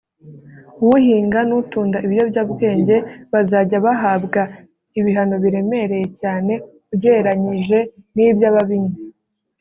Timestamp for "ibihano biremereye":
4.99-6.07